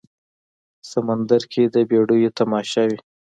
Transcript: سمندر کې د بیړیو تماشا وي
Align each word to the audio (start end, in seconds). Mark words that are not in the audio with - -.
سمندر 0.91 1.41
کې 1.51 1.63
د 1.73 1.75
بیړیو 1.89 2.35
تماشا 2.39 2.83
وي 2.89 2.99